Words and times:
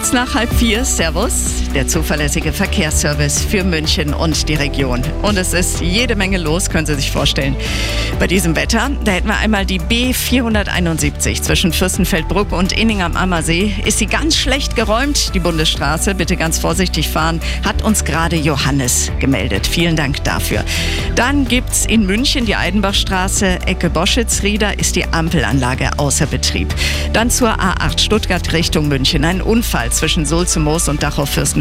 Kurz 0.00 0.12
nach 0.14 0.34
halb 0.34 0.50
vier, 0.54 0.82
Servus, 0.82 1.60
der 1.74 1.86
zuverlässige 1.86 2.52
Verkehrsservice 2.52 3.44
für 3.44 3.64
München 3.64 4.12
und 4.12 4.48
die 4.48 4.54
Region. 4.54 5.02
Und 5.22 5.36
es 5.36 5.52
ist 5.52 5.80
jede 5.80 6.16
Menge 6.16 6.38
los, 6.38 6.68
können 6.68 6.86
Sie 6.86 6.94
sich 6.94 7.10
vorstellen. 7.10 7.54
Bei 8.18 8.26
diesem 8.26 8.56
Wetter, 8.56 8.90
da 9.04 9.12
hätten 9.12 9.28
wir 9.28 9.38
einmal 9.38 9.64
die 9.64 9.80
B471 9.80 11.42
zwischen 11.42 11.72
Fürstenfeldbruck 11.72 12.52
und 12.52 12.72
Inning 12.72 13.02
am 13.02 13.16
Ammersee. 13.16 13.72
Ist 13.84 13.98
sie 13.98 14.06
ganz 14.06 14.36
schlecht 14.36 14.74
geräumt, 14.74 15.32
die 15.34 15.40
Bundesstraße. 15.40 16.14
Bitte 16.14 16.36
ganz 16.36 16.58
vorsichtig 16.58 17.08
fahren, 17.08 17.40
hat 17.64 17.82
uns 17.82 18.04
gerade 18.04 18.36
Johannes 18.36 19.12
gemeldet. 19.20 19.66
Vielen 19.66 19.96
Dank 19.96 20.24
dafür. 20.24 20.64
Dann 21.14 21.46
gibt's 21.46 21.86
in 21.86 22.04
München 22.04 22.46
die 22.46 22.56
Eidenbachstraße, 22.56 23.60
Ecke 23.66 23.90
Boschitz-Rieder, 23.90 24.78
ist 24.78 24.96
die 24.96 25.06
Ampelanlage 25.06 25.90
außer 25.98 26.26
Betrieb. 26.26 26.74
Dann 27.12 27.30
zur 27.30 27.50
A8 27.50 28.00
Stuttgart 28.00 28.52
Richtung 28.52 28.88
München. 28.88 29.24
Ein 29.24 29.40
Unfall 29.40 29.90
zwischen 29.92 30.26
Sulzemoos 30.26 30.88
und 30.88 31.02
Dachau-Fürstenfeldbruck. 31.02 31.59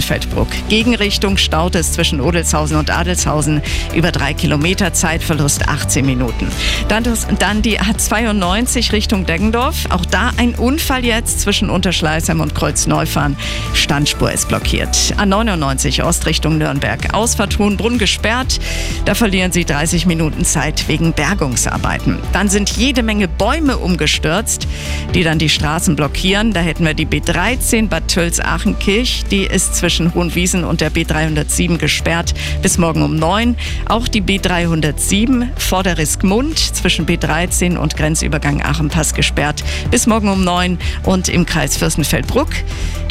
Gegenrichtung 0.70 1.38
staut 1.38 1.76
es 1.76 1.94
zwischen 1.94 2.22
Odelshausen 2.22 2.78
und 2.78 2.90
Adelshausen 2.90 3.62
über 3.94 4.12
drei 4.12 4.34
Kilometer, 4.34 4.94
Zeitverlust 4.94 5.68
18 5.68 6.06
Minuten. 6.06 6.48
Dann, 6.88 7.04
das, 7.04 7.28
dann 7.40 7.62
die 7.62 7.80
A92 7.80 8.92
Richtung 8.92 9.26
Deggendorf. 9.26 9.86
Auch 9.90 10.06
da 10.06 10.32
ein 10.38 10.56
Unfall 10.56 11.06
jetzt 11.06 11.42
zwischen 11.42 11.70
Unterschleißheim 11.70 12.40
und 12.40 12.56
Kreuzneufahn. 12.56 13.36
Standspur 13.74 14.32
ist 14.32 14.48
blockiert. 14.48 14.96
A99 15.18 16.04
Ostrichtung 16.04 16.58
Nürnberg. 16.58 17.14
Ausfahrt 17.14 17.60
Hohenbrunn 17.60 17.98
gesperrt. 17.98 18.60
Da 19.06 19.16
verlieren 19.16 19.52
Sie 19.52 19.66
30 19.66 20.06
Minuten 20.06 20.46
Zeit 20.46 20.88
wegen 20.88 21.14
Bergungsarbeiten. 21.14 22.20
Dann 22.34 22.50
sind 22.50 22.70
jede 22.72 23.04
Menge 23.04 23.28
Bäume 23.28 23.78
umgestürzt, 23.78 24.68
die 25.14 25.24
dann 25.24 25.40
die 25.40 25.50
Straßen 25.50 25.96
blockieren. 25.96 26.54
Da 26.54 26.62
hätten 26.62 26.86
wir 26.86 26.94
die 26.94 27.06
B13 27.06 27.88
Bad 27.88 28.08
Tölz-Achenkirch. 28.08 29.26
Die 29.30 29.44
ist 29.44 29.76
zwischen 29.76 29.89
Hohenwiesen 29.98 30.64
und 30.64 30.82
der 30.82 30.92
B307 30.92 31.78
gesperrt 31.78 32.34
bis 32.62 32.78
morgen 32.78 33.02
um 33.02 33.16
9. 33.16 33.56
Auch 33.88 34.08
die 34.08 34.22
B307 34.22 35.48
vor 35.58 35.84
der 35.84 35.98
Riskmund 35.98 36.60
zwischen 36.60 37.06
B13 37.06 37.78
und 37.78 37.98
Grenzübergang 37.98 38.62
Aachenpass 38.62 39.14
gesperrt 39.14 39.64
bis 39.90 40.08
morgen 40.08 40.30
um 40.30 40.44
9. 40.44 40.78
Und 41.04 41.30
im 41.30 41.46
Kreis 41.46 41.78
Fürstenfeldbruck 41.78 42.50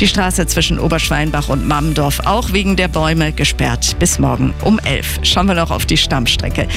die 0.01 0.07
Straße 0.07 0.47
zwischen 0.47 0.79
Oberschweinbach 0.79 1.49
und 1.49 1.67
Mammendorf 1.67 2.21
auch 2.25 2.53
wegen 2.53 2.77
der 2.77 2.89
Bäume 2.89 3.33
gesperrt 3.33 3.97
bis 3.99 4.19
morgen 4.19 4.55
um 4.63 4.79
11. 4.79 5.21
Schauen 5.23 5.47
wir 5.47 5.55
noch 5.55 5.73
auf 5.73 5.87
die 5.87 5.97
Stammstrecke. 5.97 6.69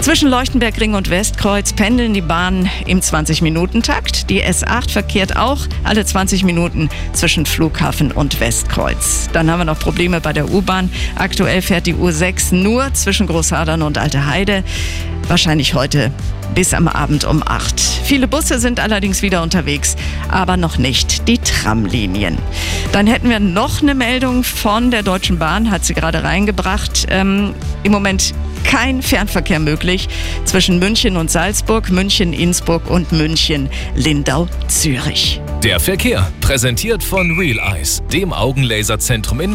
Zwischen 0.00 0.28
Leuchtenbergring 0.28 0.94
und 0.94 1.08
Westkreuz 1.08 1.72
pendeln 1.72 2.12
die 2.12 2.20
Bahnen 2.20 2.68
im 2.86 3.00
20-Minuten-Takt. 3.00 4.28
Die 4.28 4.44
S8 4.44 4.90
verkehrt 4.90 5.36
auch 5.36 5.60
alle 5.84 6.04
20 6.04 6.44
Minuten 6.44 6.90
zwischen 7.12 7.46
Flughafen 7.46 8.12
und 8.12 8.40
Westkreuz. 8.40 9.28
Dann 9.46 9.52
haben 9.52 9.60
wir 9.60 9.72
noch 9.72 9.78
Probleme 9.78 10.20
bei 10.20 10.32
der 10.32 10.50
U-Bahn. 10.50 10.90
Aktuell 11.14 11.62
fährt 11.62 11.86
die 11.86 11.94
U6 11.94 12.52
nur 12.52 12.92
zwischen 12.94 13.28
Großhadern 13.28 13.82
und 13.82 13.96
Alte 13.96 14.26
Heide. 14.26 14.64
Wahrscheinlich 15.28 15.74
heute 15.74 16.10
bis 16.56 16.74
am 16.74 16.88
Abend 16.88 17.24
um 17.24 17.44
8. 17.46 17.80
Viele 17.80 18.26
Busse 18.26 18.58
sind 18.58 18.80
allerdings 18.80 19.22
wieder 19.22 19.44
unterwegs, 19.44 19.94
aber 20.28 20.56
noch 20.56 20.78
nicht 20.78 21.28
die 21.28 21.38
Tramlinien. 21.38 22.38
Dann 22.90 23.06
hätten 23.06 23.30
wir 23.30 23.38
noch 23.38 23.82
eine 23.82 23.94
Meldung 23.94 24.42
von 24.42 24.90
der 24.90 25.04
Deutschen 25.04 25.38
Bahn, 25.38 25.70
hat 25.70 25.84
sie 25.84 25.94
gerade 25.94 26.24
reingebracht. 26.24 27.06
Ähm, 27.08 27.54
Im 27.84 27.92
Moment 27.92 28.34
kein 28.64 29.00
Fernverkehr 29.00 29.60
möglich 29.60 30.08
zwischen 30.44 30.80
München 30.80 31.16
und 31.16 31.30
Salzburg, 31.30 31.88
München, 31.92 32.32
Innsbruck 32.32 32.90
und 32.90 33.12
München, 33.12 33.68
Lindau, 33.94 34.48
Zürich. 34.66 35.40
Der 35.66 35.80
Verkehr, 35.80 36.30
präsentiert 36.40 37.02
von 37.02 37.36
Real 37.36 37.58
Eyes, 37.58 38.00
dem 38.12 38.32
Augenlaserzentrum 38.32 39.40
in 39.40 39.52
München. 39.52 39.54